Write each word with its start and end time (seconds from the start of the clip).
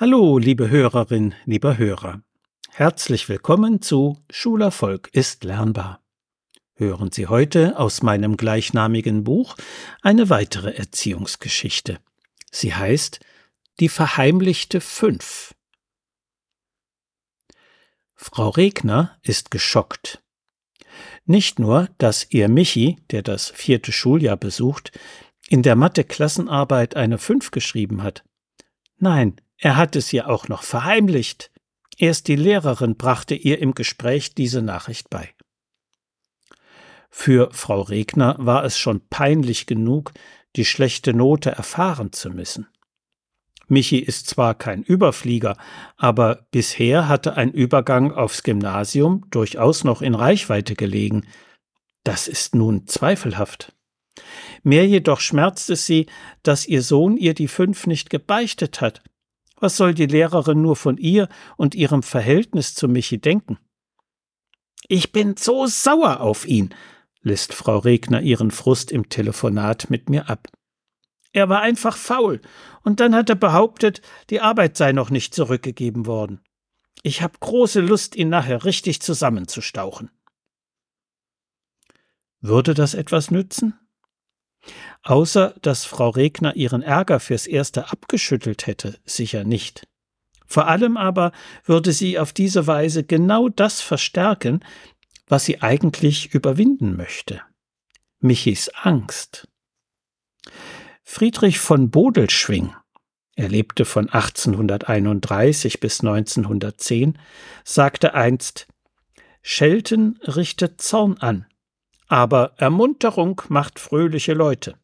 Hallo, 0.00 0.38
liebe 0.38 0.70
Hörerin, 0.70 1.34
lieber 1.44 1.76
Hörer. 1.76 2.22
Herzlich 2.70 3.28
willkommen 3.28 3.82
zu 3.82 4.16
Schulerfolg 4.30 5.10
ist 5.12 5.44
lernbar. 5.44 6.02
Hören 6.74 7.12
Sie 7.12 7.26
heute 7.26 7.78
aus 7.78 8.02
meinem 8.02 8.38
gleichnamigen 8.38 9.24
Buch 9.24 9.56
eine 10.00 10.30
weitere 10.30 10.70
Erziehungsgeschichte. 10.70 11.98
Sie 12.50 12.74
heißt 12.74 13.20
Die 13.78 13.90
verheimlichte 13.90 14.80
Fünf. 14.80 15.54
Frau 18.14 18.48
Regner 18.48 19.18
ist 19.20 19.50
geschockt. 19.50 20.22
Nicht 21.26 21.58
nur, 21.58 21.90
dass 21.98 22.26
ihr 22.30 22.48
Michi, 22.48 22.96
der 23.10 23.20
das 23.20 23.50
vierte 23.50 23.92
Schuljahr 23.92 24.38
besucht, 24.38 24.98
in 25.46 25.62
der 25.62 25.76
Mathe-Klassenarbeit 25.76 26.96
eine 26.96 27.18
Fünf 27.18 27.50
geschrieben 27.50 28.02
hat. 28.02 28.24
Nein, 28.96 29.38
er 29.60 29.76
hat 29.76 29.94
es 29.94 30.12
ihr 30.12 30.28
auch 30.28 30.48
noch 30.48 30.62
verheimlicht. 30.62 31.50
Erst 31.98 32.28
die 32.28 32.36
Lehrerin 32.36 32.96
brachte 32.96 33.34
ihr 33.34 33.58
im 33.58 33.74
Gespräch 33.74 34.34
diese 34.34 34.62
Nachricht 34.62 35.10
bei. 35.10 35.34
Für 37.10 37.50
Frau 37.52 37.82
Regner 37.82 38.36
war 38.38 38.64
es 38.64 38.78
schon 38.78 39.06
peinlich 39.08 39.66
genug, 39.66 40.12
die 40.56 40.64
schlechte 40.64 41.12
Note 41.12 41.50
erfahren 41.50 42.12
zu 42.12 42.30
müssen. 42.30 42.68
Michi 43.68 43.98
ist 43.98 44.28
zwar 44.28 44.54
kein 44.54 44.82
Überflieger, 44.82 45.56
aber 45.96 46.46
bisher 46.50 47.06
hatte 47.06 47.36
ein 47.36 47.52
Übergang 47.52 48.12
aufs 48.12 48.42
Gymnasium 48.42 49.26
durchaus 49.30 49.84
noch 49.84 50.00
in 50.00 50.14
Reichweite 50.14 50.74
gelegen. 50.74 51.26
Das 52.02 52.28
ist 52.28 52.54
nun 52.54 52.86
zweifelhaft. 52.86 53.74
Mehr 54.62 54.86
jedoch 54.86 55.20
schmerzt 55.20 55.68
es 55.68 55.84
sie, 55.84 56.06
dass 56.42 56.66
ihr 56.66 56.82
Sohn 56.82 57.18
ihr 57.18 57.34
die 57.34 57.48
fünf 57.48 57.86
nicht 57.86 58.08
gebeichtet 58.08 58.80
hat 58.80 59.02
was 59.60 59.76
soll 59.76 59.94
die 59.94 60.06
Lehrerin 60.06 60.60
nur 60.60 60.76
von 60.76 60.96
ihr 60.96 61.28
und 61.56 61.74
ihrem 61.74 62.02
Verhältnis 62.02 62.74
zu 62.74 62.88
Michi 62.88 63.20
denken? 63.20 63.58
Ich 64.88 65.12
bin 65.12 65.36
so 65.36 65.66
sauer 65.66 66.20
auf 66.20 66.46
ihn, 66.46 66.74
lässt 67.22 67.54
Frau 67.54 67.78
Regner 67.78 68.22
ihren 68.22 68.50
Frust 68.50 68.90
im 68.90 69.08
Telefonat 69.08 69.88
mit 69.90 70.08
mir 70.08 70.28
ab. 70.28 70.48
Er 71.32 71.48
war 71.48 71.60
einfach 71.60 71.96
faul, 71.96 72.40
und 72.82 72.98
dann 72.98 73.14
hat 73.14 73.28
er 73.28 73.36
behauptet, 73.36 74.02
die 74.30 74.40
Arbeit 74.40 74.76
sei 74.76 74.92
noch 74.92 75.10
nicht 75.10 75.34
zurückgegeben 75.34 76.06
worden. 76.06 76.40
Ich 77.02 77.22
habe 77.22 77.38
große 77.38 77.80
Lust, 77.80 78.16
ihn 78.16 78.28
nachher 78.28 78.64
richtig 78.64 79.00
zusammenzustauchen. 79.00 80.10
Würde 82.40 82.74
das 82.74 82.94
etwas 82.94 83.30
nützen? 83.30 83.78
Außer 85.02 85.54
dass 85.62 85.84
Frau 85.84 86.10
Regner 86.10 86.56
ihren 86.56 86.82
Ärger 86.82 87.20
fürs 87.20 87.46
Erste 87.46 87.90
abgeschüttelt 87.90 88.66
hätte, 88.66 88.98
sicher 89.04 89.44
nicht. 89.44 89.86
Vor 90.46 90.66
allem 90.66 90.96
aber 90.96 91.32
würde 91.64 91.92
sie 91.92 92.18
auf 92.18 92.32
diese 92.32 92.66
Weise 92.66 93.04
genau 93.04 93.48
das 93.48 93.80
verstärken, 93.80 94.64
was 95.28 95.44
sie 95.44 95.62
eigentlich 95.62 96.34
überwinden 96.34 96.96
möchte. 96.96 97.40
Michis 98.18 98.68
Angst. 98.82 99.48
Friedrich 101.04 101.60
von 101.60 101.90
Bodelschwing, 101.90 102.74
er 103.36 103.48
lebte 103.48 103.84
von 103.84 104.10
1831 104.10 105.80
bis 105.80 106.00
1910, 106.00 107.18
sagte 107.64 108.14
einst 108.14 108.66
Schelten 109.42 110.18
richtet 110.24 110.82
Zorn 110.82 111.16
an, 111.18 111.46
aber 112.08 112.52
Ermunterung 112.58 113.40
macht 113.48 113.78
fröhliche 113.78 114.34
Leute. 114.34 114.74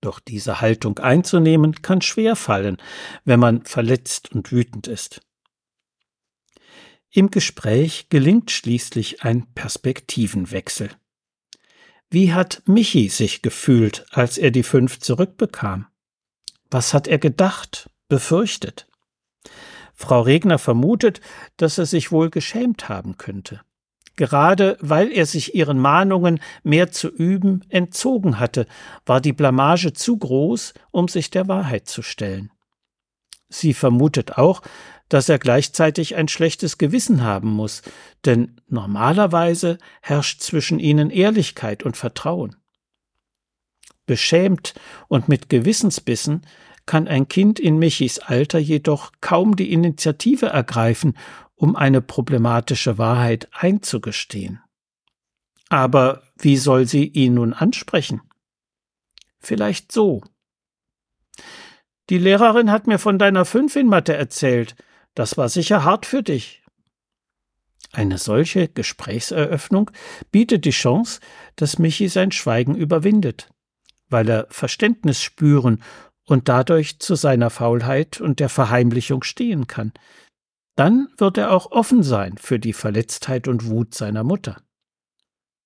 Doch 0.00 0.20
diese 0.20 0.60
Haltung 0.60 0.98
einzunehmen 0.98 1.82
kann 1.82 2.00
schwer 2.02 2.36
fallen, 2.36 2.76
wenn 3.24 3.40
man 3.40 3.64
verletzt 3.64 4.32
und 4.32 4.52
wütend 4.52 4.86
ist. 4.86 5.20
Im 7.10 7.30
Gespräch 7.30 8.08
gelingt 8.08 8.50
schließlich 8.50 9.22
ein 9.22 9.52
Perspektivenwechsel. 9.54 10.90
Wie 12.10 12.32
hat 12.32 12.62
Michi 12.66 13.08
sich 13.08 13.42
gefühlt, 13.42 14.06
als 14.10 14.38
er 14.38 14.50
die 14.50 14.62
fünf 14.62 15.00
zurückbekam? 15.00 15.86
Was 16.70 16.94
hat 16.94 17.08
er 17.08 17.18
gedacht, 17.18 17.90
befürchtet? 18.08 18.86
Frau 19.94 20.20
Regner 20.20 20.58
vermutet, 20.58 21.20
dass 21.56 21.76
er 21.76 21.86
sich 21.86 22.12
wohl 22.12 22.30
geschämt 22.30 22.88
haben 22.88 23.16
könnte 23.16 23.62
gerade 24.18 24.76
weil 24.80 25.10
er 25.10 25.24
sich 25.24 25.54
ihren 25.54 25.78
Mahnungen 25.78 26.40
mehr 26.62 26.92
zu 26.92 27.08
üben 27.08 27.64
entzogen 27.70 28.38
hatte, 28.38 28.66
war 29.06 29.22
die 29.22 29.32
Blamage 29.32 29.94
zu 29.94 30.18
groß, 30.18 30.74
um 30.90 31.08
sich 31.08 31.30
der 31.30 31.48
Wahrheit 31.48 31.88
zu 31.88 32.02
stellen. 32.02 32.50
Sie 33.48 33.72
vermutet 33.72 34.36
auch, 34.36 34.60
dass 35.08 35.30
er 35.30 35.38
gleichzeitig 35.38 36.16
ein 36.16 36.28
schlechtes 36.28 36.76
Gewissen 36.76 37.22
haben 37.22 37.48
muss, 37.48 37.80
denn 38.26 38.60
normalerweise 38.68 39.78
herrscht 40.02 40.42
zwischen 40.42 40.78
ihnen 40.78 41.08
Ehrlichkeit 41.08 41.82
und 41.82 41.96
Vertrauen. 41.96 42.56
Beschämt 44.04 44.74
und 45.06 45.28
mit 45.28 45.48
Gewissensbissen 45.48 46.42
kann 46.86 47.06
ein 47.06 47.28
Kind 47.28 47.60
in 47.60 47.78
Michis 47.78 48.18
Alter 48.18 48.58
jedoch 48.58 49.12
kaum 49.20 49.56
die 49.56 49.72
Initiative 49.72 50.46
ergreifen 50.46 51.14
um 51.58 51.76
eine 51.76 52.00
problematische 52.00 52.98
Wahrheit 52.98 53.48
einzugestehen. 53.52 54.60
Aber 55.68 56.22
wie 56.38 56.56
soll 56.56 56.86
sie 56.86 57.06
ihn 57.06 57.34
nun 57.34 57.52
ansprechen? 57.52 58.22
Vielleicht 59.40 59.92
so. 59.92 60.22
Die 62.08 62.18
Lehrerin 62.18 62.70
hat 62.70 62.86
mir 62.86 62.98
von 62.98 63.18
deiner 63.18 63.44
Fünf 63.44 63.76
in 63.76 63.88
Mathe 63.88 64.14
erzählt. 64.16 64.76
Das 65.14 65.36
war 65.36 65.48
sicher 65.48 65.84
hart 65.84 66.06
für 66.06 66.22
dich. 66.22 66.62
Eine 67.92 68.18
solche 68.18 68.68
Gesprächseröffnung 68.68 69.90
bietet 70.30 70.64
die 70.64 70.70
Chance, 70.70 71.20
dass 71.56 71.78
Michi 71.78 72.08
sein 72.08 72.30
Schweigen 72.32 72.76
überwindet, 72.76 73.50
weil 74.08 74.28
er 74.28 74.46
Verständnis 74.50 75.20
spüren 75.20 75.82
und 76.24 76.48
dadurch 76.48 76.98
zu 77.00 77.14
seiner 77.14 77.50
Faulheit 77.50 78.20
und 78.20 78.40
der 78.40 78.48
Verheimlichung 78.48 79.22
stehen 79.22 79.66
kann, 79.66 79.92
dann 80.78 81.08
wird 81.16 81.38
er 81.38 81.50
auch 81.50 81.72
offen 81.72 82.04
sein 82.04 82.38
für 82.38 82.60
die 82.60 82.72
Verletztheit 82.72 83.48
und 83.48 83.66
Wut 83.66 83.94
seiner 83.94 84.22
Mutter. 84.22 84.62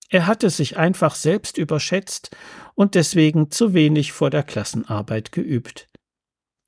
Er 0.08 0.26
hatte 0.26 0.48
sich 0.48 0.78
einfach 0.78 1.14
selbst 1.16 1.58
überschätzt 1.58 2.34
und 2.74 2.94
deswegen 2.94 3.50
zu 3.50 3.74
wenig 3.74 4.12
vor 4.12 4.30
der 4.30 4.42
Klassenarbeit 4.42 5.30
geübt. 5.30 5.90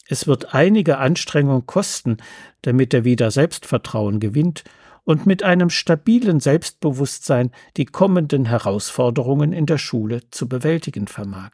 Es 0.09 0.27
wird 0.27 0.55
einige 0.55 0.99
Anstrengung 0.99 1.65
kosten, 1.65 2.19
damit 2.61 2.93
er 2.93 3.05
wieder 3.05 3.31
Selbstvertrauen 3.31 4.21
gewinnt 4.21 4.63
und 5.05 5.25
mit 5.25 5.43
einem 5.43 5.71
stabilen 5.71 6.39
Selbstbewusstsein 6.39 7.51
die 7.79 7.87
kommenden 7.87 8.45
Herausforderungen 8.45 9.55
in 9.55 9.65
der 9.65 9.79
Schule 9.79 10.29
zu 10.31 10.51
bewältigen 10.51 11.07
vermag. 11.07 11.53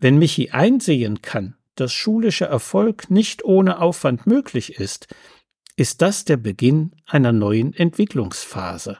Wenn 0.00 0.18
Michi 0.18 0.50
einsehen 0.50 1.22
kann, 1.22 1.56
dass 1.76 1.92
schulischer 1.92 2.46
Erfolg 2.46 3.10
nicht 3.10 3.44
ohne 3.44 3.80
Aufwand 3.80 4.26
möglich 4.26 4.80
ist, 4.80 5.08
ist 5.76 6.02
das 6.02 6.24
der 6.24 6.38
Beginn 6.38 6.94
einer 7.06 7.32
neuen 7.32 7.72
Entwicklungsphase. 7.74 8.98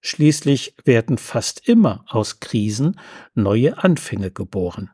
Schließlich 0.00 0.76
werden 0.84 1.18
fast 1.18 1.66
immer 1.66 2.04
aus 2.06 2.38
Krisen 2.38 3.00
neue 3.34 3.82
Anfänge 3.82 4.30
geboren. 4.30 4.90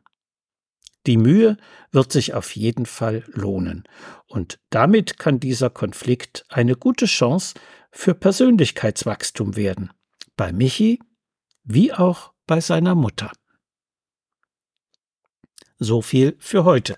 Die 1.05 1.17
Mühe 1.17 1.57
wird 1.91 2.11
sich 2.11 2.33
auf 2.33 2.55
jeden 2.55 2.87
Fall 2.87 3.23
lohnen, 3.27 3.83
und 4.25 4.59
damit 4.71 5.19
kann 5.19 5.39
dieser 5.39 5.69
Konflikt 5.69 6.45
eine 6.49 6.75
gute 6.75 7.05
Chance 7.05 7.53
für 7.91 8.15
Persönlichkeitswachstum 8.15 9.55
werden, 9.55 9.91
bei 10.35 10.51
Michi 10.51 10.99
wie 11.63 11.93
auch 11.93 12.33
bei 12.47 12.59
seiner 12.59 12.95
Mutter. 12.95 13.31
So 15.77 16.01
viel 16.01 16.35
für 16.39 16.63
heute. 16.63 16.97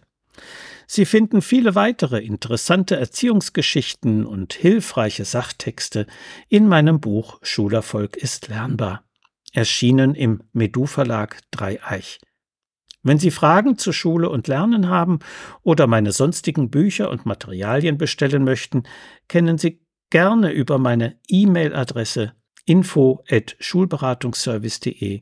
Sie 0.90 1.06
finden 1.06 1.42
viele 1.42 1.75
weitere 1.75 2.24
interessante 2.24 2.96
Erziehungsgeschichten 2.96 4.26
und 4.26 4.53
hilfreiche 4.53 5.26
Sachtexte 5.26 6.08
in 6.47 6.67
meinem 6.67 7.02
Buch 7.02 7.40
Schulerfolg 7.41 8.16
ist 8.16 8.47
lernbar, 8.47 9.03
erschienen 9.52 10.16
im 10.16 10.44
Medu 10.53 10.85
Verlag 10.85 11.41
Dreieich. 11.52 12.20
Wenn 13.03 13.20
Sie 13.20 13.32
Fragen 13.32 13.78
zu 13.78 13.91
Schule 13.91 14.29
und 14.29 14.47
Lernen 14.47 14.88
haben 14.88 15.20
oder 15.61 15.88
meine 15.88 16.14
sonstigen 16.14 16.70
Bücher 16.70 17.09
und 17.09 17.26
Materialien 17.26 17.97
bestellen 17.97 18.46
möchten, 18.46 18.84
kennen 19.28 19.58
Sie 19.58 19.82
gerne 20.09 20.52
über 20.52 20.78
meine 20.78 21.20
E-Mail-Adresse 21.28 22.34
info 22.66 23.23
at 23.29 23.56
schulberatungsservice.de 23.59 25.22